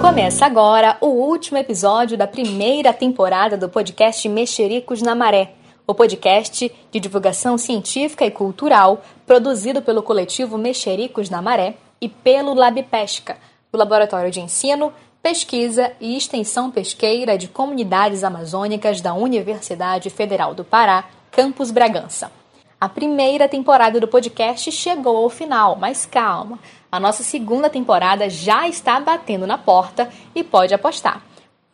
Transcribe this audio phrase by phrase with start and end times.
[0.00, 5.52] Começa agora o último episódio da primeira temporada do podcast Mexericos na Maré,
[5.86, 12.54] o podcast de divulgação científica e cultural produzido pelo coletivo Mexericos na Maré e pelo
[12.54, 13.36] Lab Pesca,
[13.72, 14.92] o Laboratório de Ensino,
[15.22, 22.32] Pesquisa e Extensão Pesqueira de Comunidades Amazônicas da Universidade Federal do Pará, Campus Bragança.
[22.80, 26.58] A primeira temporada do podcast chegou ao final, mas calma,
[26.90, 31.22] a nossa segunda temporada já está batendo na porta e pode apostar.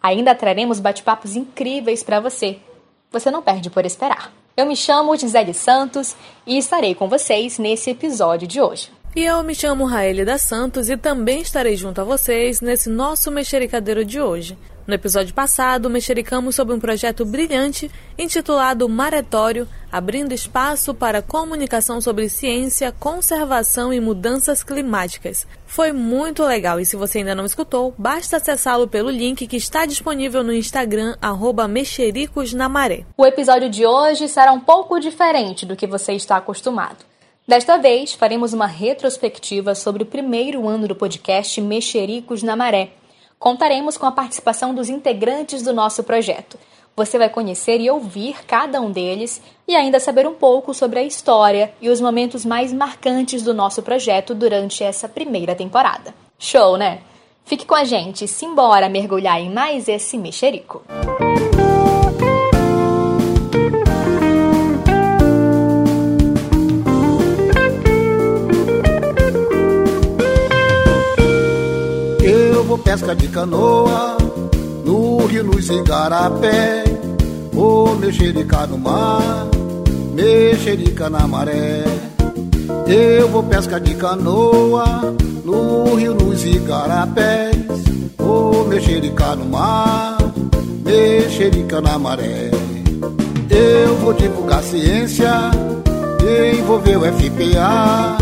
[0.02, 2.58] Ainda traremos bate-papos incríveis para você.
[3.10, 4.30] Você não perde por esperar.
[4.58, 6.14] Eu me chamo Gisele Santos
[6.46, 8.97] e estarei com vocês nesse episódio de hoje.
[9.16, 14.04] E eu me chamo Raeli Santos e também estarei junto a vocês nesse nosso mexericadeiro
[14.04, 14.56] de hoje.
[14.86, 22.28] No episódio passado, mexericamos sobre um projeto brilhante intitulado Maretório, abrindo espaço para comunicação sobre
[22.28, 25.46] ciência, conservação e mudanças climáticas.
[25.66, 29.84] Foi muito legal e se você ainda não escutou, basta acessá-lo pelo link que está
[29.84, 31.16] disponível no Instagram,
[31.68, 33.04] mexericosnamaré.
[33.16, 37.07] O episódio de hoje será um pouco diferente do que você está acostumado.
[37.48, 42.90] Desta vez, faremos uma retrospectiva sobre o primeiro ano do podcast Mexericos na Maré,
[43.38, 46.58] Contaremos com a participação dos integrantes do nosso projeto.
[46.96, 51.04] Você vai conhecer e ouvir cada um deles e ainda saber um pouco sobre a
[51.04, 56.12] história e os momentos mais marcantes do nosso projeto durante essa primeira temporada.
[56.36, 57.00] Show, né?
[57.44, 60.82] Fique com a gente, simbora mergulhar em mais esse mexerico.
[72.98, 74.16] Pesca de canoa,
[74.84, 76.82] no rio, nos igarapé,
[77.54, 79.46] ou mexerica no mar,
[80.12, 81.84] mexerica na maré.
[82.88, 85.14] Eu vou pesca de canoa,
[85.44, 87.54] no rio, nos igarapés,
[88.18, 90.18] ou mexerica no mar,
[90.84, 92.50] mexerica na maré.
[93.48, 95.52] Eu vou divulgar ciência,
[96.52, 98.18] envolver o FPA,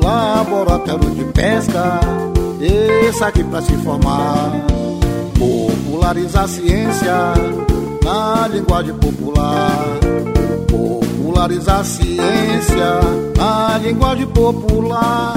[0.00, 2.23] laboratório de pesca
[2.66, 4.52] esse aqui pra se formar.
[5.38, 7.14] Popularizar a ciência
[8.02, 9.86] na linguagem popular.
[10.68, 13.00] Popularizar a ciência
[13.36, 15.34] na linguagem popular.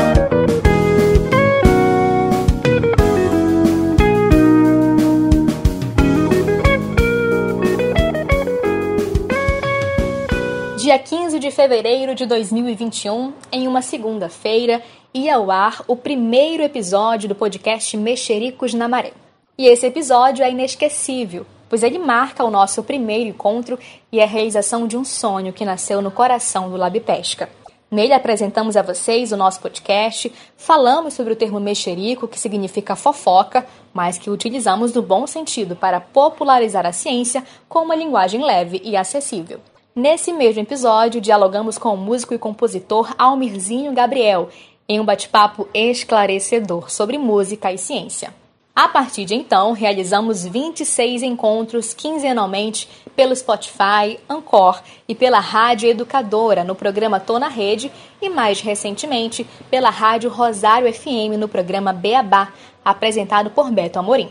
[10.88, 14.82] Dia 15 de fevereiro de 2021, em uma segunda-feira,
[15.18, 19.14] ia ao ar o primeiro episódio do podcast Mexericos na Maré.
[19.58, 23.80] E esse episódio é inesquecível, pois ele marca o nosso primeiro encontro
[24.12, 27.50] e a realização de um sonho que nasceu no coração do Lab Pesca.
[27.90, 33.66] Nele apresentamos a vocês o nosso podcast, falamos sobre o termo mexerico, que significa fofoca,
[33.94, 38.96] mas que utilizamos no bom sentido para popularizar a ciência com uma linguagem leve e
[38.96, 39.60] acessível.
[39.96, 44.50] Nesse mesmo episódio, dialogamos com o músico e compositor Almirzinho Gabriel,
[44.88, 48.34] em um bate-papo esclarecedor sobre música e ciência.
[48.76, 56.64] A partir de então, realizamos 26 encontros quinzenalmente pelo Spotify, Anchor e pela Rádio Educadora
[56.64, 62.54] no programa Tô na Rede e mais recentemente pela Rádio Rosário FM no programa Beabá,
[62.86, 64.30] apresentado por Beto Amorim.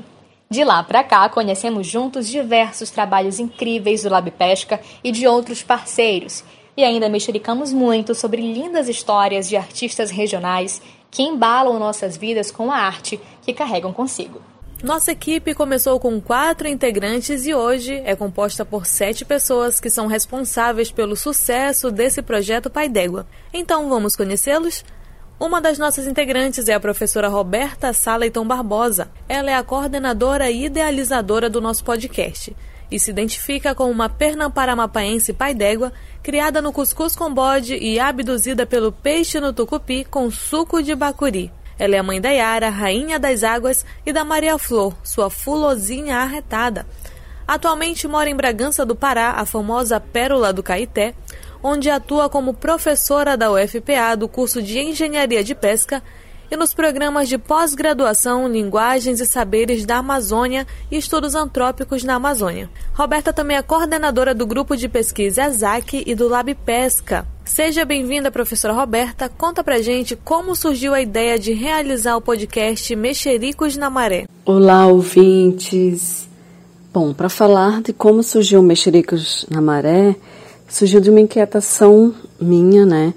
[0.48, 5.64] De lá para cá, conhecemos juntos diversos trabalhos incríveis do Lab Pesca e de outros
[5.64, 6.44] parceiros,
[6.76, 12.70] e ainda mexericamos muito sobre lindas histórias de artistas regionais que embalam nossas vidas com
[12.70, 14.40] a arte que carregam consigo.
[14.82, 20.06] Nossa equipe começou com quatro integrantes e hoje é composta por sete pessoas que são
[20.06, 23.26] responsáveis pelo sucesso desse projeto Pai d'Égua.
[23.54, 24.84] Então vamos conhecê-los?
[25.40, 29.10] Uma das nossas integrantes é a professora Roberta Saleiton Barbosa.
[29.28, 32.54] Ela é a coordenadora e idealizadora do nosso podcast
[32.90, 35.92] e se identifica como uma pernamparamapaense pai d'égua,
[36.22, 41.52] criada no cuscuz com bode e abduzida pelo peixe no tucupi com suco de bacuri.
[41.78, 46.16] Ela é a mãe da Yara, rainha das águas, e da Maria Flor, sua fulozinha
[46.18, 46.86] arretada.
[47.46, 51.14] Atualmente mora em Bragança do Pará, a famosa Pérola do Caeté,
[51.62, 56.02] onde atua como professora da UFPA do curso de Engenharia de Pesca
[56.50, 62.70] e nos programas de pós-graduação Linguagens e Saberes da Amazônia e Estudos Antrópicos na Amazônia.
[62.94, 67.26] Roberta também é coordenadora do grupo de pesquisa ZAC e do Lab Pesca.
[67.44, 69.28] Seja bem-vinda, professora Roberta.
[69.28, 74.26] Conta pra gente como surgiu a ideia de realizar o podcast Mexericos na Maré.
[74.44, 76.28] Olá, ouvintes.
[76.92, 80.16] Bom, para falar de como surgiu o Mexericos na Maré,
[80.68, 83.14] surgiu de uma inquietação minha, né?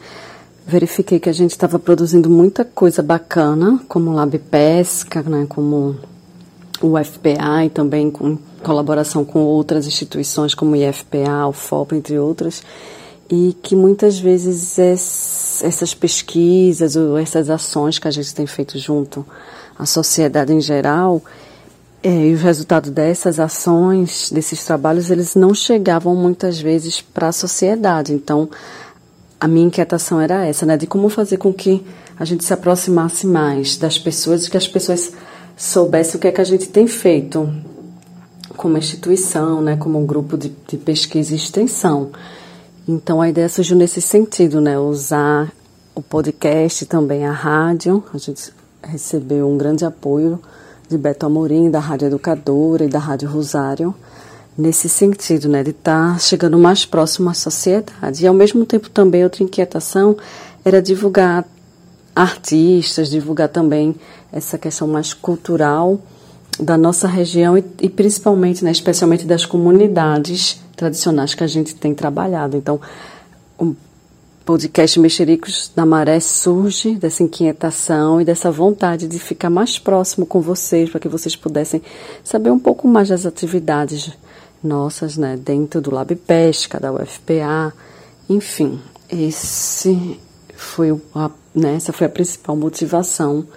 [0.69, 5.47] Verifiquei que a gente estava produzindo muita coisa bacana, como Lab Pesca, né?
[5.49, 5.95] Como
[6.79, 12.19] o FPA e também com colaboração com outras instituições como o IFPA, o FOP, entre
[12.19, 12.61] outras,
[13.27, 19.25] e que muitas vezes essas pesquisas ou essas ações que a gente tem feito junto
[19.77, 21.19] à sociedade em geral,
[22.03, 27.31] é, e os resultados dessas ações, desses trabalhos, eles não chegavam muitas vezes para a
[27.31, 28.13] sociedade.
[28.13, 28.47] Então,
[29.39, 31.85] a minha inquietação era essa, né, de como fazer com que
[32.19, 35.13] a gente se aproximasse mais das pessoas e que as pessoas
[35.55, 37.49] soubessem o que é que a gente tem feito
[38.57, 42.11] como instituição, né, como um grupo de, de pesquisa e extensão.
[42.87, 45.49] Então a ideia surgiu nesse sentido, né, usar
[45.95, 48.03] o podcast também a rádio.
[48.13, 48.51] A gente
[48.83, 50.39] recebeu um grande apoio
[50.89, 53.93] de Beto Amorim, da Rádio Educadora e da Rádio Rosário,
[54.59, 58.23] nesse sentido, né, de estar tá chegando mais próximo à sociedade.
[58.23, 60.17] E ao mesmo tempo também outra inquietação
[60.65, 61.45] era divulgar
[62.13, 63.95] artistas, divulgar também
[64.33, 65.97] essa questão mais cultural
[66.59, 71.95] da nossa região e, e principalmente, né, especialmente das comunidades tradicionais que a gente tem
[71.95, 72.57] trabalhado.
[72.57, 72.81] Então,
[73.57, 73.73] o
[74.43, 80.41] podcast Mexericos da Maré surge dessa inquietação e dessa vontade de ficar mais próximo com
[80.41, 81.81] vocês, para que vocês pudessem
[82.25, 84.11] saber um pouco mais das atividades
[84.63, 87.73] nossas, né, dentro do Lab Pesca, da UFPA,
[88.29, 88.79] enfim,
[89.09, 90.19] esse
[90.55, 93.47] foi a, né, essa foi a principal motivação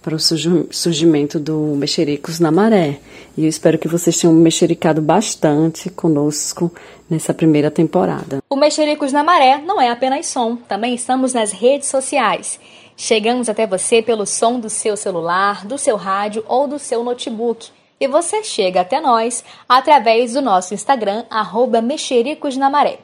[0.00, 3.00] para o surgimento do Mexericos na Maré.
[3.36, 6.72] E eu espero que vocês tenham mexericado bastante conosco
[7.10, 8.42] nessa primeira temporada.
[8.48, 12.58] O Mexericos na Maré não é apenas som, também estamos nas redes sociais.
[12.96, 17.68] Chegamos até você pelo som do seu celular, do seu rádio ou do seu notebook.
[18.00, 23.00] E você chega até nós através do nosso Instagram, arroba Mexericos na Maré.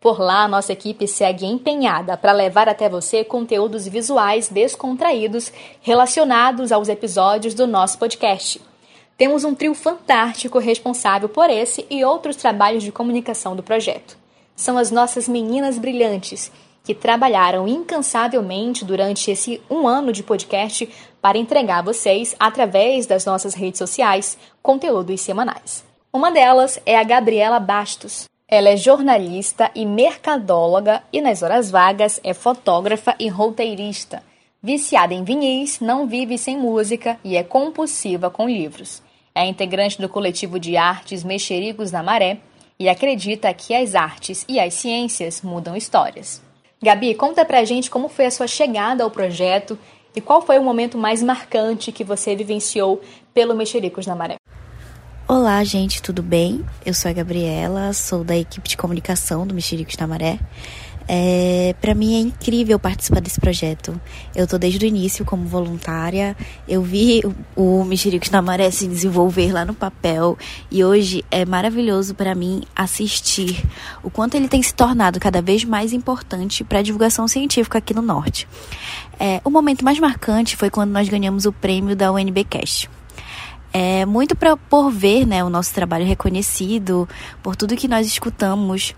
[0.00, 5.52] Por lá, nossa equipe segue empenhada para levar até você conteúdos visuais descontraídos
[5.82, 8.62] relacionados aos episódios do nosso podcast.
[9.16, 14.16] Temos um trio fantástico responsável por esse e outros trabalhos de comunicação do projeto.
[14.54, 16.52] São as nossas meninas brilhantes,
[16.84, 20.88] que trabalharam incansavelmente durante esse um ano de podcast
[21.20, 25.84] para entregar a vocês, através das nossas redes sociais, conteúdos semanais.
[26.12, 28.24] Uma delas é a Gabriela Bastos.
[28.48, 34.22] Ela é jornalista e mercadóloga e, nas horas vagas, é fotógrafa e roteirista.
[34.62, 39.02] Viciada em vinis, não vive sem música e é compulsiva com livros.
[39.34, 42.38] É integrante do coletivo de artes Mexericos da Maré
[42.78, 46.42] e acredita que as artes e as ciências mudam histórias.
[46.80, 49.76] Gabi, conta pra gente como foi a sua chegada ao projeto
[50.14, 53.02] e qual foi o momento mais marcante que você vivenciou
[53.34, 54.36] pelo Mexericos na Maré.
[55.26, 56.64] Olá, gente, tudo bem?
[56.86, 60.38] Eu sou a Gabriela, sou da equipe de comunicação do Mexericos da Maré.
[61.10, 63.98] É, para mim é incrível participar desse projeto.
[64.36, 66.36] Eu tô desde o início como voluntária.
[66.68, 67.22] Eu vi
[67.56, 70.36] o, o Mexericos da Maré se desenvolver lá no papel
[70.70, 73.64] e hoje é maravilhoso para mim assistir
[74.02, 77.94] o quanto ele tem se tornado cada vez mais importante para a divulgação científica aqui
[77.94, 78.46] no Norte.
[79.18, 82.90] É, o momento mais marcante foi quando nós ganhamos o prêmio da UNBcast
[83.72, 87.08] é muito pra, por ver né, o nosso trabalho reconhecido,
[87.42, 88.94] por tudo que nós escutamos,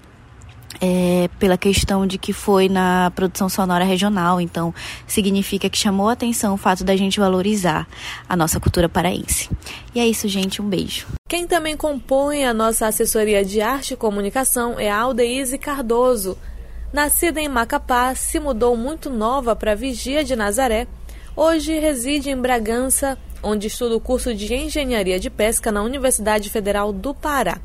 [0.80, 4.74] é, pela questão de que foi na produção sonora regional, então
[5.06, 7.88] significa que chamou a atenção o fato da gente valorizar
[8.28, 9.50] a nossa cultura paraense.
[9.94, 11.06] E é isso, gente, um beijo.
[11.28, 16.36] Quem também compõe a nossa assessoria de arte e comunicação é a Aldeise Cardoso.
[16.92, 20.88] Nascida em Macapá, se mudou muito nova para Vigia de Nazaré.
[21.36, 26.92] Hoje reside em Bragança, onde estuda o curso de Engenharia de Pesca na Universidade Federal
[26.92, 27.60] do Pará.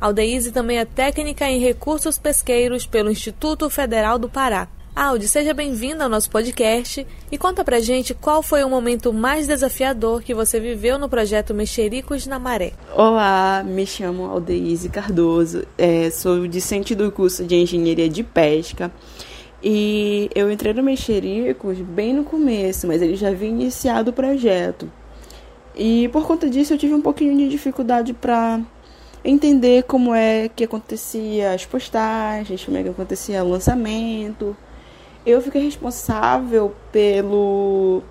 [0.00, 4.66] Aldeise também é técnica em recursos pesqueiros pelo Instituto Federal do Pará.
[4.96, 9.46] Aldi, seja bem-vinda ao nosso podcast e conta pra gente qual foi o momento mais
[9.46, 12.72] desafiador que você viveu no projeto Mexericos na Maré.
[12.96, 18.90] Olá, me chamo Aldeise Cardoso, é, sou discente do curso de Engenharia de Pesca
[19.62, 24.90] e eu entrei no Mexericos bem no começo, mas ele já havia iniciado o projeto.
[25.76, 28.60] E por conta disso eu tive um pouquinho de dificuldade para
[29.24, 34.56] entender como é que acontecia as postagens, como é que acontecia o lançamento.
[35.24, 38.02] Eu fiquei responsável pelo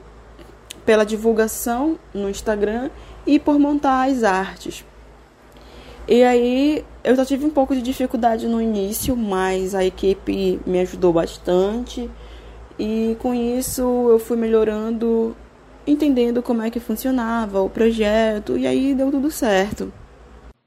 [0.85, 2.89] pela divulgação no Instagram
[3.25, 4.83] e por montar as artes.
[6.07, 10.79] E aí eu já tive um pouco de dificuldade no início, mas a equipe me
[10.79, 12.09] ajudou bastante.
[12.79, 15.35] E com isso eu fui melhorando,
[15.85, 19.93] entendendo como é que funcionava o projeto, e aí deu tudo certo.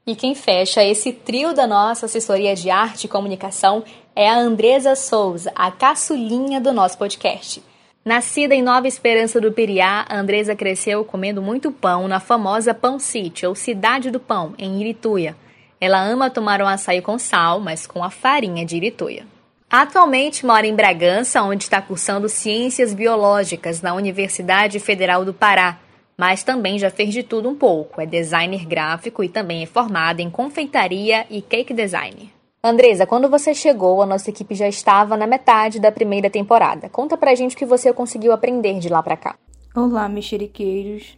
[0.05, 4.97] E quem fecha esse trio da nossa assessoria de arte e comunicação é a Andresa
[4.97, 7.63] Souza, a caçulinha do nosso podcast.
[8.03, 13.45] Nascida em Nova Esperança do Piriá, Andresa cresceu comendo muito pão na famosa Pão City,
[13.45, 15.37] ou Cidade do Pão, em Irituia.
[15.79, 19.25] Ela ama tomar um açaí com sal, mas com a farinha de Irituia.
[19.69, 25.79] Atualmente mora em Bragança, onde está cursando Ciências Biológicas na Universidade Federal do Pará,
[26.17, 27.99] mas também já fez de tudo um pouco.
[27.99, 32.31] É designer gráfico e também é formada em confeitaria e cake design.
[32.63, 36.87] Andresa, quando você chegou, a nossa equipe já estava na metade da primeira temporada.
[36.87, 39.35] Conta pra gente o que você conseguiu aprender de lá pra cá.
[39.75, 41.17] Olá, mexeriqueiros.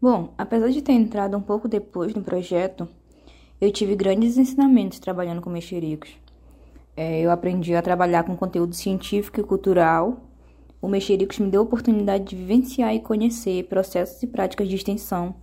[0.00, 2.88] Bom, apesar de ter entrado um pouco depois no projeto,
[3.60, 6.10] eu tive grandes ensinamentos trabalhando com mexericos.
[6.96, 10.20] É, eu aprendi a trabalhar com conteúdo científico e cultural.
[10.82, 15.36] O Mexericos me deu a oportunidade de vivenciar e conhecer processos e práticas de extensão,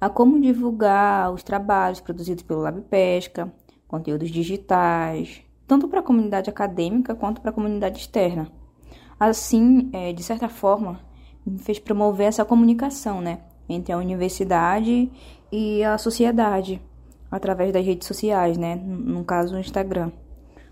[0.00, 3.52] a como divulgar os trabalhos produzidos pelo Lab Pesca,
[3.88, 8.48] conteúdos digitais, tanto para a comunidade acadêmica quanto para a comunidade externa.
[9.18, 11.00] Assim, é, de certa forma,
[11.44, 15.10] me fez promover essa comunicação né, entre a universidade
[15.50, 16.80] e a sociedade,
[17.28, 20.12] através das redes sociais, né, no caso o Instagram.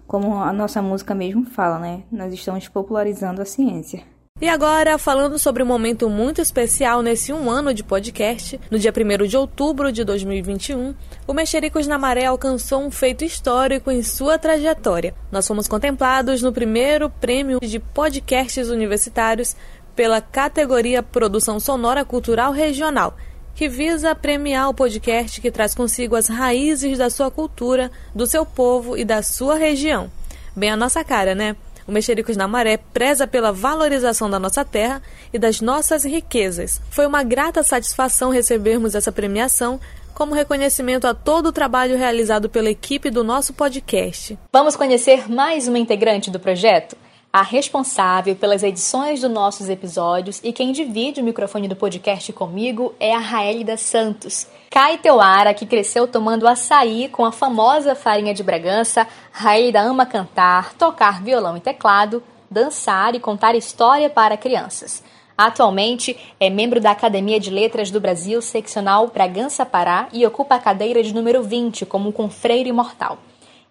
[0.09, 4.03] Como a nossa música mesmo fala, né, nós estamos popularizando a ciência.
[4.41, 8.91] E agora, falando sobre um momento muito especial nesse um ano de podcast, no dia
[8.91, 10.95] 1 de outubro de 2021,
[11.27, 15.15] o Mexericos na Maré alcançou um feito histórico em sua trajetória.
[15.31, 19.55] Nós fomos contemplados no primeiro prêmio de podcasts universitários
[19.95, 23.15] pela categoria Produção Sonora Cultural Regional,
[23.59, 28.47] que visa premiar o podcast que traz consigo as raízes da sua cultura, do seu
[28.47, 30.09] povo e da sua região.
[30.55, 31.57] Bem a nossa cara, né?
[31.85, 36.81] O Mexericos na Maré preza pela valorização da nossa terra e das nossas riquezas.
[36.89, 39.81] Foi uma grata satisfação recebermos essa premiação
[40.15, 44.39] como reconhecimento a todo o trabalho realizado pela equipe do nosso podcast.
[44.53, 46.97] Vamos conhecer mais uma integrante do projeto?
[47.39, 52.93] A responsável pelas edições dos nossos episódios e quem divide o microfone do podcast comigo
[52.99, 54.49] é a Raélida Santos.
[54.69, 61.23] Caeteuara, que cresceu tomando açaí com a famosa farinha de Bragança, Raélida ama cantar, tocar
[61.23, 65.01] violão e teclado, dançar e contar história para crianças.
[65.37, 70.59] Atualmente é membro da Academia de Letras do Brasil, seccional Bragança Pará, e ocupa a
[70.59, 73.17] cadeira de número 20 como confreiro imortal.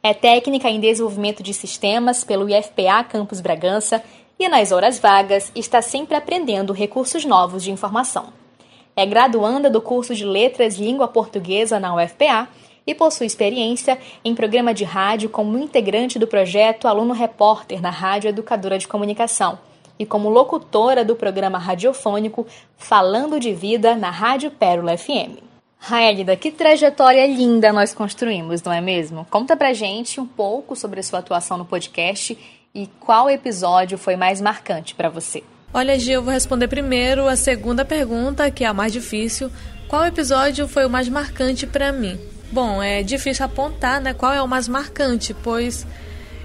[0.07, 4.01] É técnica em desenvolvimento de sistemas pelo IFPA Campus Bragança
[4.39, 8.27] e, nas horas vagas, está sempre aprendendo recursos novos de informação.
[8.95, 12.47] É graduanda do curso de Letras Língua Portuguesa na UFPA
[12.87, 18.29] e possui experiência em programa de rádio como integrante do projeto Aluno Repórter na Rádio
[18.29, 19.59] Educadora de Comunicação
[19.99, 22.47] e como locutora do programa radiofônico
[22.77, 25.46] Falando de Vida na Rádio Pérola FM.
[25.79, 29.25] Raelida, que trajetória linda nós construímos, não é mesmo?
[29.29, 32.37] Conta pra gente um pouco sobre a sua atuação no podcast
[32.73, 35.43] e qual episódio foi mais marcante para você.
[35.73, 39.51] Olha, Gil, eu vou responder primeiro a segunda pergunta, que é a mais difícil.
[39.87, 42.19] Qual episódio foi o mais marcante para mim?
[42.51, 45.85] Bom, é difícil apontar, né, qual é o mais marcante, pois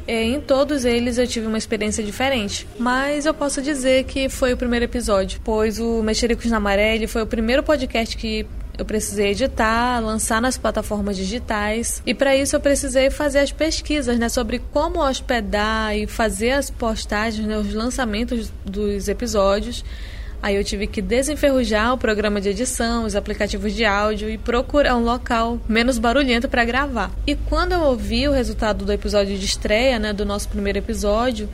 [0.07, 4.53] é, em todos eles eu tive uma experiência diferente, mas eu posso dizer que foi
[4.53, 9.31] o primeiro episódio, pois o Mexericos na Maré foi o primeiro podcast que eu precisei
[9.31, 14.59] editar, lançar nas plataformas digitais e para isso eu precisei fazer as pesquisas, né, sobre
[14.73, 19.85] como hospedar e fazer as postagens, né, os lançamentos dos episódios.
[20.43, 24.97] Aí eu tive que desenferrujar o programa de edição, os aplicativos de áudio e procurar
[24.97, 27.12] um local menos barulhento para gravar.
[27.25, 31.49] E quando eu ouvi o resultado do episódio de estreia, né, do nosso primeiro episódio,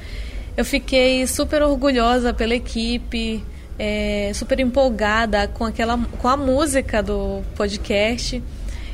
[0.57, 3.45] eu fiquei super orgulhosa pela equipe,
[3.79, 8.43] é, super empolgada com aquela com a música do podcast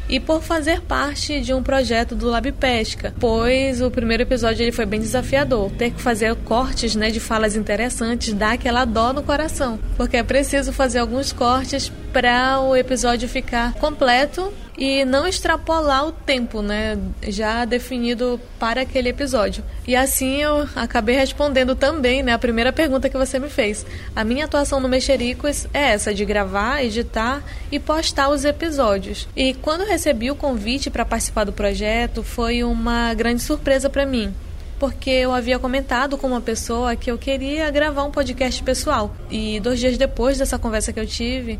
[0.08, 4.72] e por fazer parte de um projeto do Lab Pesca, pois o primeiro episódio ele
[4.72, 9.22] foi bem desafiador, ter que fazer cortes, né, de falas interessantes, dá aquela dó no
[9.22, 16.06] coração, porque é preciso fazer alguns cortes para o episódio ficar completo e não extrapolar
[16.06, 19.64] o tempo, né, já definido para aquele episódio.
[19.84, 23.84] E assim eu acabei respondendo também, né, a primeira pergunta que você me fez.
[24.14, 29.26] A minha atuação no Mexericos é essa de gravar, editar e postar os episódios.
[29.34, 34.32] E quando recebi o convite para participar do projeto, foi uma grande surpresa para mim
[34.76, 39.14] porque eu havia comentado com uma pessoa que eu queria gravar um podcast pessoal.
[39.30, 41.58] E dois dias depois dessa conversa que eu tive,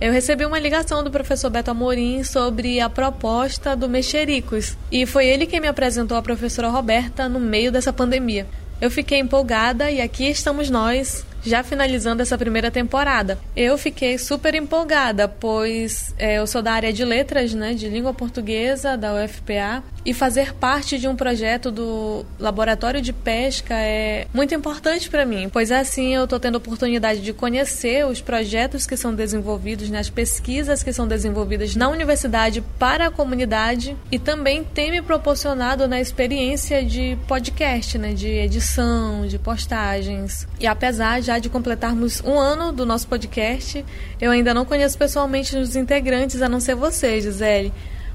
[0.00, 4.76] eu recebi uma ligação do professor Beto Amorim sobre a proposta do Mexericos.
[4.90, 8.46] E foi ele quem me apresentou a professora Roberta no meio dessa pandemia.
[8.80, 13.38] Eu fiquei empolgada e aqui estamos nós, já finalizando essa primeira temporada.
[13.54, 18.14] Eu fiquei super empolgada, pois é, eu sou da área de letras, né, de língua
[18.14, 24.54] portuguesa da UFPA, e fazer parte de um projeto do Laboratório de Pesca é muito
[24.54, 29.14] importante para mim, pois assim eu estou tendo oportunidade de conhecer os projetos que são
[29.14, 35.00] desenvolvidos, né, pesquisas que são desenvolvidas na universidade para a comunidade e também tem me
[35.00, 40.46] proporcionado na experiência de podcast, né, de edição, de postagens.
[40.60, 43.84] E apesar de completarmos um ano do nosso podcast,
[44.20, 47.72] eu ainda não conheço pessoalmente os integrantes, a não ser você, Gisele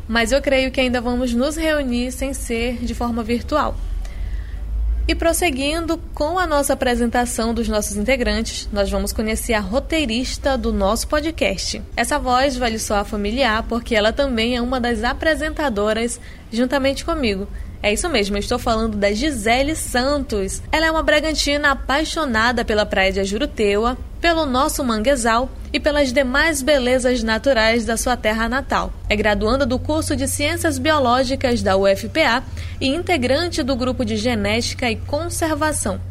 [0.09, 3.77] mas eu creio que ainda vamos nos reunir sem ser de forma virtual.
[5.07, 10.73] E prosseguindo com a nossa apresentação dos nossos integrantes, nós vamos conhecer a roteirista do
[10.73, 11.81] nosso podcast.
[11.95, 16.19] Essa voz vai lhe soar familiar porque ela também é uma das apresentadoras
[16.51, 17.47] juntamente comigo.
[17.81, 20.61] É isso mesmo, eu estou falando da Gisele Santos.
[20.69, 26.61] Ela é uma Bragantina apaixonada pela praia de Ajuruteua, pelo nosso manguezal e pelas demais
[26.61, 28.91] belezas naturais da sua terra natal.
[29.07, 32.43] É graduanda do curso de Ciências Biológicas da UFPA
[32.81, 36.08] e integrante do grupo de Genética e Conservação.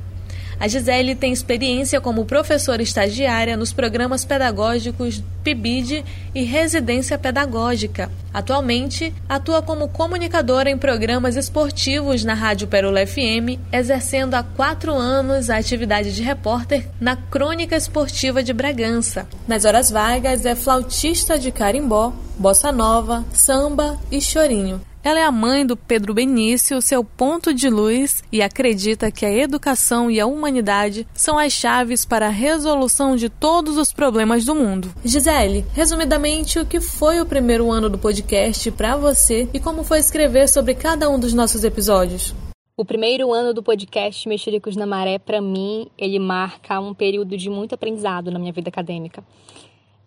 [0.61, 8.11] A Gisele tem experiência como professora estagiária nos programas pedagógicos PIBID e Residência Pedagógica.
[8.35, 15.49] Atualmente, atua como comunicadora em programas esportivos na Rádio Pérola FM, exercendo há quatro anos
[15.49, 19.29] a atividade de repórter na Crônica Esportiva de Bragança.
[19.47, 24.81] Nas horas vagas, é flautista de carimbó, bossa nova, samba e chorinho.
[25.09, 29.33] Ela é a mãe do Pedro Benício, seu ponto de luz, e acredita que a
[29.33, 34.55] educação e a humanidade são as chaves para a resolução de todos os problemas do
[34.55, 34.93] mundo.
[35.03, 39.99] Gisele, resumidamente, o que foi o primeiro ano do podcast para você e como foi
[39.99, 42.35] escrever sobre cada um dos nossos episódios?
[42.77, 47.49] O primeiro ano do podcast Mexericos na Maré, para mim, ele marca um período de
[47.49, 49.25] muito aprendizado na minha vida acadêmica.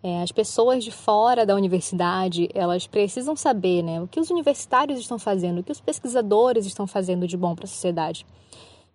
[0.03, 4.99] É, as pessoas de fora da universidade, elas precisam saber né, o que os universitários
[4.99, 8.25] estão fazendo, o que os pesquisadores estão fazendo de bom para a sociedade.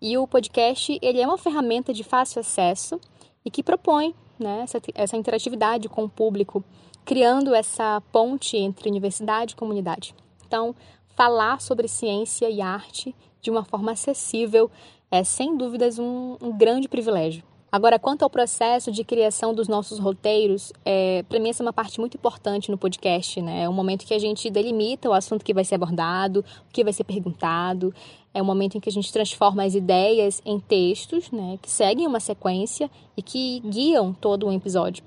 [0.00, 3.00] E o podcast, ele é uma ferramenta de fácil acesso
[3.44, 6.64] e que propõe né, essa, essa interatividade com o público,
[7.04, 10.14] criando essa ponte entre universidade e comunidade.
[10.46, 10.74] Então,
[11.14, 14.70] falar sobre ciência e arte de uma forma acessível
[15.10, 17.44] é, sem dúvidas, um, um grande privilégio.
[17.70, 21.72] Agora, quanto ao processo de criação dos nossos roteiros, é, para mim essa é uma
[21.72, 23.64] parte muito importante no podcast, né?
[23.64, 26.84] É um momento que a gente delimita o assunto que vai ser abordado, o que
[26.84, 27.92] vai ser perguntado.
[28.32, 31.58] É um momento em que a gente transforma as ideias em textos, né?
[31.60, 35.04] Que seguem uma sequência e que guiam todo um episódio.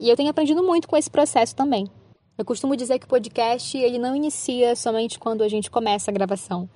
[0.00, 1.86] E eu tenho aprendido muito com esse processo também.
[2.36, 6.14] Eu costumo dizer que o podcast ele não inicia somente quando a gente começa a
[6.14, 6.68] gravação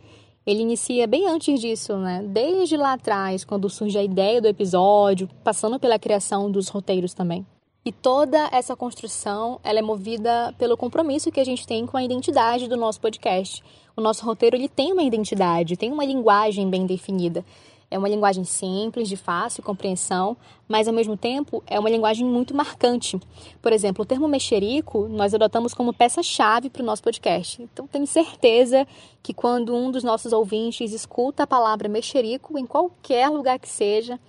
[0.47, 2.23] ele inicia bem antes disso, né?
[2.27, 7.47] Desde lá atrás, quando surge a ideia do episódio, passando pela criação dos roteiros também.
[7.85, 12.03] E toda essa construção, ela é movida pelo compromisso que a gente tem com a
[12.03, 13.63] identidade do nosso podcast.
[13.97, 17.45] O nosso roteiro, ele tem uma identidade, tem uma linguagem bem definida.
[17.91, 20.37] É uma linguagem simples, de fácil compreensão,
[20.69, 23.19] mas ao mesmo tempo é uma linguagem muito marcante.
[23.63, 27.63] Por exemplo, o termo mexerico nós adotamos como peça-chave para o nosso podcast.
[27.63, 28.87] Então, tenho certeza
[29.23, 34.21] que quando um dos nossos ouvintes escuta a palavra mexerico, em qualquer lugar que seja,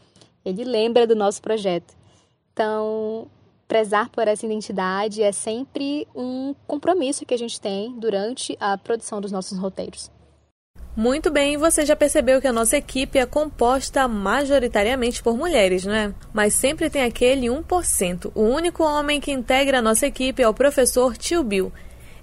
[0.45, 1.93] ele lembra do nosso projeto.
[2.54, 3.28] Então,
[3.67, 9.19] prezar por essa identidade é sempre um compromisso que a gente tem durante a produção
[9.19, 10.10] dos nossos roteiros.
[10.95, 15.93] Muito bem, você já percebeu que a nossa equipe é composta majoritariamente por mulheres, não
[15.93, 16.13] é?
[16.34, 18.32] Mas sempre tem aquele 1%.
[18.36, 21.71] O único homem que integra a nossa equipe é o professor Tio Bill.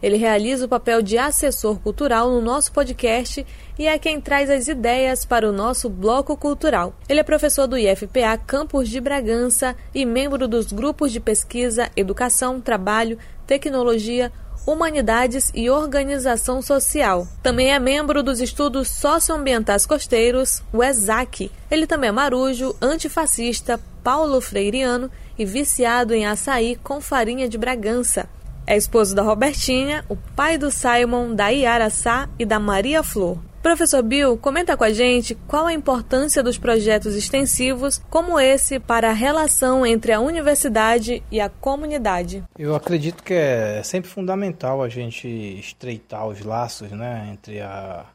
[0.02, 3.46] Ele realiza o papel de assessor cultural no nosso podcast
[3.78, 6.94] e é quem traz as ideias para o nosso bloco cultural.
[7.08, 12.60] Ele é professor do IFPA Campus de Bragança e membro dos grupos de pesquisa Educação,
[12.60, 14.30] Trabalho, Tecnologia,
[14.66, 17.28] Humanidades e Organização Social.
[17.42, 21.52] Também é membro dos Estudos Socioambientais Costeiros, o ESAC.
[21.70, 28.28] Ele também é marujo, antifascista, paulo freiriano e viciado em açaí com farinha de Bragança.
[28.66, 33.38] É esposo da Robertinha, o pai do Simon, da Iara Sá e da Maria Flor.
[33.66, 39.10] Professor Bill, comenta com a gente qual a importância dos projetos extensivos como esse para
[39.10, 42.44] a relação entre a universidade e a comunidade.
[42.56, 45.26] Eu acredito que é sempre fundamental a gente
[45.58, 48.06] estreitar os laços né, entre a,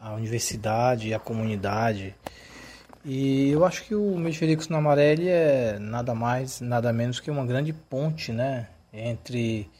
[0.00, 2.12] a universidade e a comunidade.
[3.04, 7.46] E eu acho que o Mexericos na Amarelo é nada mais, nada menos que uma
[7.46, 9.70] grande ponte né, entre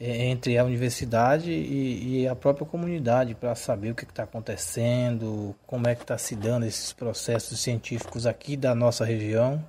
[0.00, 5.88] entre a universidade e, e a própria comunidade para saber o que está acontecendo, como
[5.88, 9.64] é que está se dando esses processos científicos aqui da nossa região.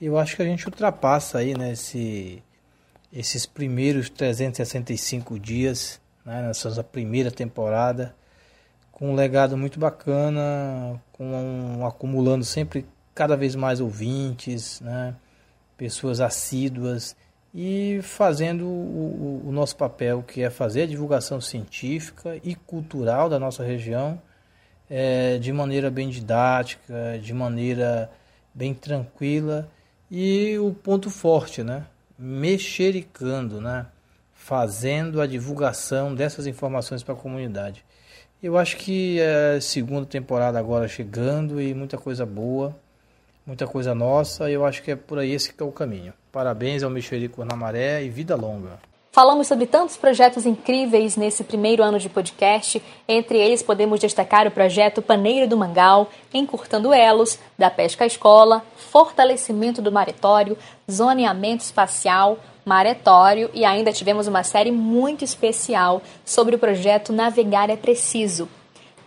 [0.00, 2.42] Eu acho que a gente ultrapassa aí né, esse,
[3.12, 8.16] esses primeiros 365 dias, né, nessa primeira temporada,
[8.90, 15.14] com um legado muito bacana, com um, acumulando sempre cada vez mais ouvintes, né,
[15.76, 17.14] pessoas assíduas
[17.58, 23.38] e fazendo o, o, nosso papel, que é fazer a divulgação científica e cultural da
[23.38, 24.20] nossa região
[24.90, 28.10] é, de maneira bem didática, de maneira
[28.52, 29.66] bem tranquila
[30.10, 31.86] e o ponto forte, né?
[32.18, 33.86] mexericando, né?
[34.34, 37.82] fazendo a divulgação dessas informações para a comunidade.
[38.42, 42.76] Eu acho que é a segunda temporada agora chegando e muita coisa boa
[43.46, 46.12] muita coisa nossa, e eu acho que é por aí esse que é o caminho.
[46.36, 48.78] Parabéns ao Mexerico na Maré e vida longa.
[49.10, 52.82] Falamos sobre tantos projetos incríveis nesse primeiro ano de podcast.
[53.08, 58.62] Entre eles, podemos destacar o projeto Paneiro do Mangal, Encurtando Elos, da Pesca à Escola,
[58.76, 60.58] Fortalecimento do Maretório,
[60.92, 67.76] Zoneamento Espacial, Maretório e ainda tivemos uma série muito especial sobre o projeto Navegar é
[67.76, 68.46] Preciso,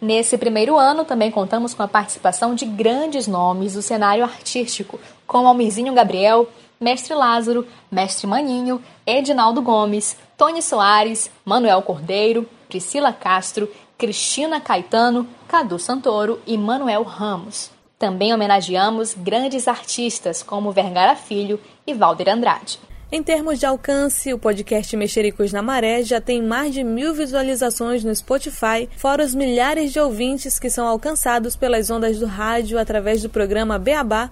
[0.02, 5.46] Nesse primeiro ano, também contamos com a participação de grandes nomes do cenário artístico, como
[5.46, 6.48] Almirzinho Gabriel,
[6.80, 15.78] Mestre Lázaro, Mestre Maninho, Edinaldo Gomes, Tony Soares, Manuel Cordeiro, Priscila Castro, Cristina Caetano, Cadu
[15.78, 17.70] Santoro e Manuel Ramos.
[17.98, 22.80] Também homenageamos grandes artistas como Vergara Filho e Valder Andrade.
[23.12, 28.04] Em termos de alcance, o podcast Mexericos na Maré já tem mais de mil visualizações
[28.04, 33.22] no Spotify, fora os milhares de ouvintes que são alcançados pelas ondas do rádio através
[33.22, 34.30] do programa Beabá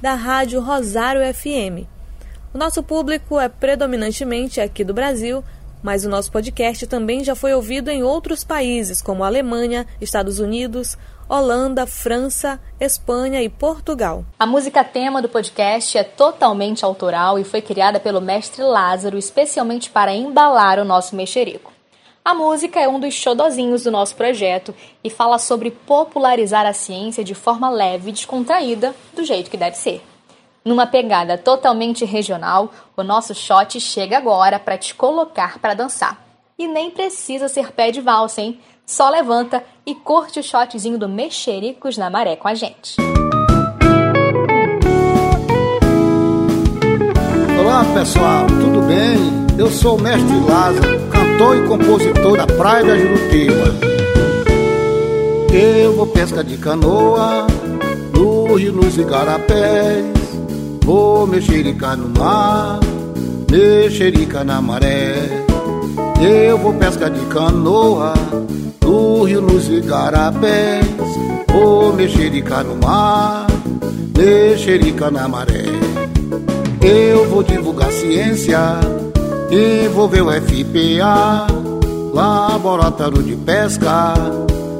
[0.00, 1.86] da Rádio Rosário FM.
[2.54, 5.44] O nosso público é predominantemente aqui do Brasil,
[5.82, 10.96] mas o nosso podcast também já foi ouvido em outros países, como Alemanha, Estados Unidos,
[11.28, 14.24] Holanda, França, Espanha e Portugal.
[14.38, 19.90] A música tema do podcast é totalmente autoral e foi criada pelo mestre Lázaro especialmente
[19.90, 21.67] para embalar o nosso mexerico.
[22.28, 27.24] A música é um dos xodozinhos do nosso projeto e fala sobre popularizar a ciência
[27.24, 30.04] de forma leve e descontraída, do jeito que deve ser.
[30.62, 36.22] Numa pegada totalmente regional, o nosso shot chega agora para te colocar para dançar.
[36.58, 38.60] E nem precisa ser pé de valsa, hein?
[38.84, 42.96] Só levanta e curte o shotzinho do Mexericos na Maré com a gente.
[47.58, 49.16] Olá pessoal, tudo bem?
[49.58, 53.74] Eu sou o Mestre Lázaro, cantor e compositor da Praia da Jurutiba.
[55.52, 57.46] Eu vou pesca de canoa,
[58.12, 60.04] no rio, nos igarapés.
[60.84, 62.80] Vou mexericar no mar,
[63.48, 65.14] mexerica na maré.
[66.20, 68.14] Eu vou pesca de canoa
[68.82, 70.86] no rio, nos igarapés,
[71.52, 73.46] vou mexerica no mar,
[74.16, 75.66] mexerica na maré.
[76.82, 78.58] Eu vou divulgar ciência,
[79.50, 81.46] envolver o FPA,
[82.12, 84.14] laboratório de pesca,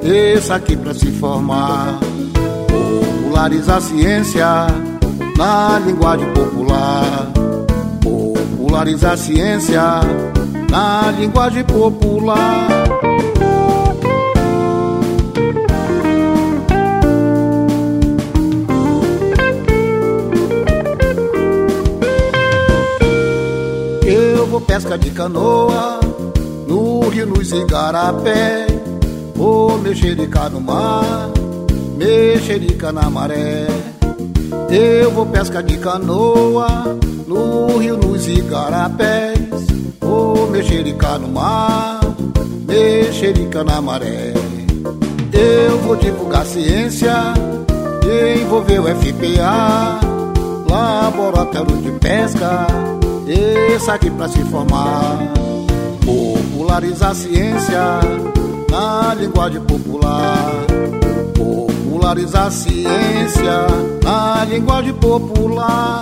[0.03, 1.99] esse aqui pra se formar.
[2.69, 4.47] Popularizar ciência
[5.37, 7.31] na linguagem popular.
[8.03, 9.83] Popularizar ciência
[10.71, 12.98] na linguagem popular.
[24.79, 25.99] Pesca de canoa
[26.69, 28.67] No rio, nos igarapé.
[29.35, 31.31] Vou mexerica no mar
[31.97, 33.67] Mexerica na maré.
[34.71, 39.67] Eu vou pesca de canoa No rio, nos igarapés.
[40.01, 41.99] Vou mexerica no mar
[42.65, 44.33] Mexerica na maré.
[45.33, 47.35] Eu vou divulgar ciência
[48.41, 49.99] Envolver o FPA
[50.71, 52.98] Laboratório de pesca
[53.33, 55.19] esse aqui pra se formar.
[56.05, 57.81] Popularizar a ciência
[58.71, 60.67] na linguagem popular.
[61.37, 63.67] Popularizar a ciência
[64.03, 66.01] na linguagem popular.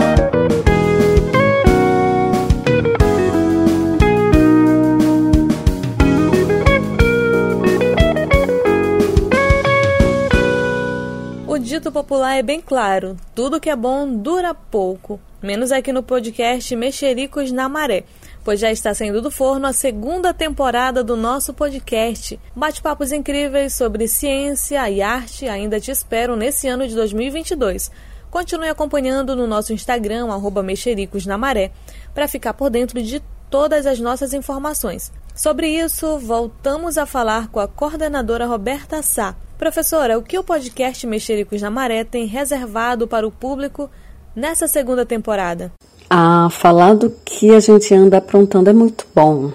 [11.47, 15.19] O dito popular é bem claro: tudo que é bom dura pouco.
[15.47, 18.03] Menos aqui no podcast Mexericos na Maré,
[18.43, 22.37] pois já está saindo do forno a segunda temporada do nosso podcast.
[22.53, 27.93] Bate-papos incríveis sobre ciência e arte ainda te esperam nesse ano de 2022.
[28.29, 31.71] Continue acompanhando no nosso Instagram, arroba Mexericos na Maré,
[32.13, 35.13] para ficar por dentro de todas as nossas informações.
[35.33, 39.37] Sobre isso, voltamos a falar com a coordenadora Roberta Sá.
[39.57, 43.89] Professora, o que o podcast Mexericos na Maré tem reservado para o público
[44.37, 45.73] nessa segunda temporada?
[46.11, 49.51] Ah, falar do que a gente anda aprontando é muito bom.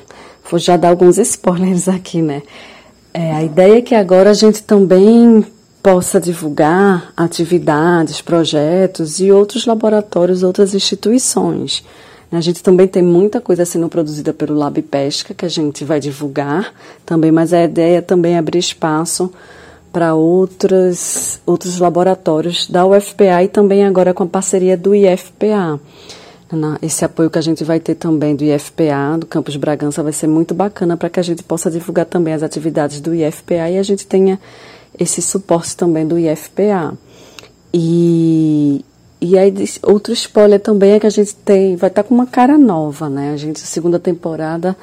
[0.50, 2.42] Vou já dar alguns spoilers aqui, né?
[3.14, 5.46] É, a ideia é que agora a gente também
[5.84, 11.84] possa divulgar atividades, projetos e outros laboratórios, outras instituições.
[12.32, 16.00] A gente também tem muita coisa sendo produzida pelo Lab Pesca que a gente vai
[16.00, 16.74] divulgar
[17.06, 19.32] também, mas a ideia é também abrir espaço
[19.92, 21.40] para outros,
[21.80, 25.80] laboratórios da UFPA e também agora com a parceria do IFPA.
[26.82, 30.28] Esse apoio que a gente vai ter também do IFPA, do Campus Bragança, vai ser
[30.28, 33.84] muito bacana para que a gente possa divulgar também as atividades do IFPA e a
[33.84, 34.40] gente tenha
[35.00, 36.94] esse suporte também do IFPA.
[37.74, 38.84] E,
[39.22, 42.26] e aí, outro spoiler também é que a gente tem, vai estar tá com uma
[42.26, 43.32] cara nova, né?
[43.32, 44.76] A gente, segunda temporada,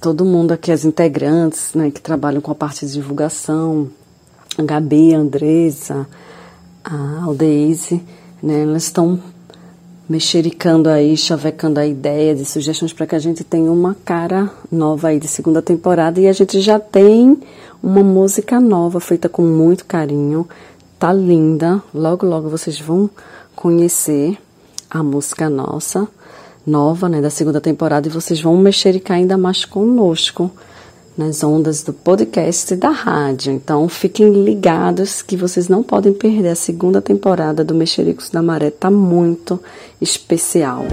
[0.00, 3.88] todo mundo aqui, as integrantes, né, que trabalham com a parte de divulgação,
[4.56, 6.06] a Gabi, a Andresa,
[6.84, 8.02] a Aldeise,
[8.42, 9.18] né, elas estão
[10.08, 15.08] mexericando aí, chavecando a ideias e sugestões para que a gente tenha uma cara nova
[15.08, 16.20] aí de segunda temporada.
[16.20, 17.38] E a gente já tem
[17.80, 20.48] uma música nova feita com muito carinho,
[20.98, 21.80] tá linda.
[21.94, 23.08] Logo logo vocês vão
[23.54, 24.36] conhecer
[24.90, 26.08] a música nossa
[26.66, 30.50] nova, né, da segunda temporada e vocês vão mexericar ainda mais conosco
[31.16, 33.52] nas ondas do podcast e da rádio.
[33.52, 38.70] Então fiquem ligados que vocês não podem perder a segunda temporada do Mexericos da Maré,
[38.70, 39.60] tá muito
[40.00, 40.84] especial.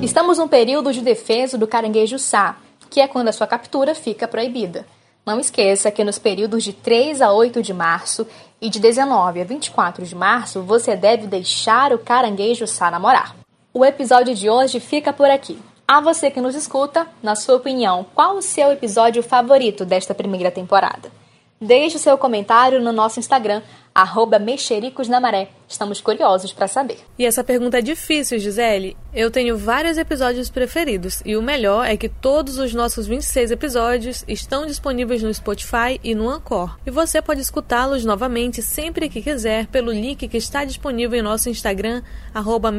[0.00, 2.56] Estamos num período de defesa do caranguejo sá,
[2.92, 4.84] que é quando a sua captura fica proibida.
[5.24, 8.26] Não esqueça que nos períodos de 3 a 8 de março
[8.60, 13.34] e de 19 a 24 de março você deve deixar o caranguejo sá namorar.
[13.72, 15.58] O episódio de hoje fica por aqui.
[15.88, 20.50] A você que nos escuta, na sua opinião, qual o seu episódio favorito desta primeira
[20.50, 21.21] temporada?
[21.62, 23.62] Deixe seu comentário no nosso Instagram,
[23.94, 24.36] arroba.
[25.68, 26.98] Estamos curiosos para saber.
[27.16, 28.96] E essa pergunta é difícil, Gisele.
[29.14, 34.24] Eu tenho vários episódios preferidos e o melhor é que todos os nossos 26 episódios
[34.26, 36.76] estão disponíveis no Spotify e no Anchor.
[36.84, 41.48] E você pode escutá-los novamente sempre que quiser pelo link que está disponível em nosso
[41.48, 42.02] Instagram,
[42.34, 42.72] arroba.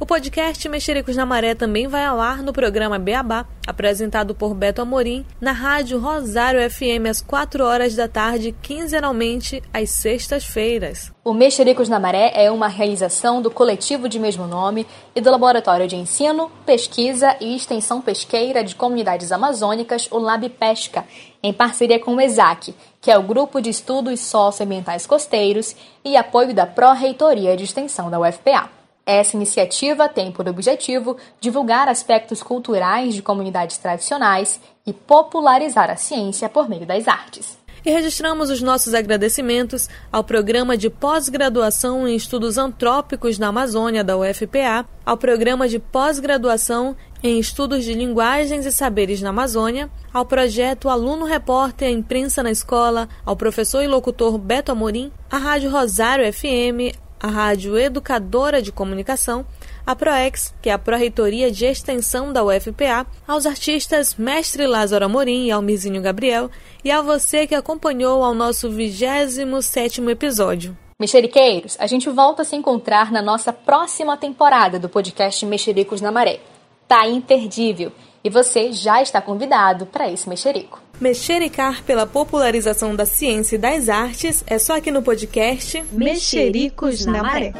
[0.00, 4.80] O podcast Mexericos na Maré também vai ao ar no programa Beabá, apresentado por Beto
[4.80, 11.12] Amorim, na rádio Rosário FM às 4 horas da tarde, quinzenalmente às sextas-feiras.
[11.24, 15.88] O Mexericos na Maré é uma realização do coletivo de mesmo nome e do Laboratório
[15.88, 21.04] de Ensino, Pesquisa e Extensão Pesqueira de Comunidades Amazônicas, o Lab Pesca,
[21.42, 26.54] em parceria com o ESAC, que é o Grupo de Estudos Socioambientais Costeiros, e apoio
[26.54, 28.77] da Pró-Reitoria de Extensão da UFPA.
[29.08, 36.46] Essa iniciativa tem por objetivo divulgar aspectos culturais de comunidades tradicionais e popularizar a ciência
[36.46, 37.56] por meio das artes.
[37.82, 44.14] E registramos os nossos agradecimentos ao Programa de Pós-Graduação em Estudos Antrópicos na Amazônia da
[44.14, 50.90] UFPA, ao Programa de Pós-Graduação em Estudos de Linguagens e Saberes na Amazônia, ao projeto
[50.90, 57.07] Aluno Repórter Imprensa na Escola, ao professor e locutor Beto Amorim, à Rádio Rosário FM,
[57.20, 59.44] a Rádio Educadora de Comunicação,
[59.86, 65.46] a ProEx, que é a Pró-Reitoria de Extensão da UFPA, aos artistas Mestre Lázaro Amorim
[65.46, 66.50] e Almirzinho Gabriel,
[66.84, 70.76] e a você que acompanhou ao nosso 27º episódio.
[71.00, 76.10] Mexeriqueiros, a gente volta a se encontrar na nossa próxima temporada do podcast Mexericos na
[76.10, 76.40] Maré.
[76.88, 77.92] Tá imperdível!
[78.24, 80.87] E você já está convidado para esse mexerico.
[81.00, 87.22] Mexericar pela popularização da ciência e das artes é só aqui no podcast Mexericos na
[87.22, 87.52] Maré.